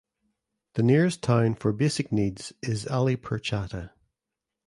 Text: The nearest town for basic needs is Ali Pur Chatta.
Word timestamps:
The 0.73 0.81
nearest 0.81 1.21
town 1.21 1.53
for 1.53 1.71
basic 1.71 2.11
needs 2.11 2.53
is 2.63 2.87
Ali 2.87 3.15
Pur 3.15 3.37
Chatta. 3.37 3.91